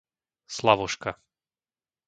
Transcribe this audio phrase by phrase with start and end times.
[0.55, 1.11] Slavoška